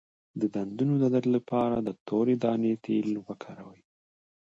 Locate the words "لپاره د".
1.35-1.89